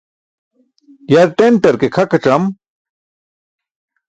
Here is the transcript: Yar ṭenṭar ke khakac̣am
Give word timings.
Yar 1.11 1.29
ṭenṭar 1.37 1.75
ke 1.81 1.87
khakac̣am 1.95 2.43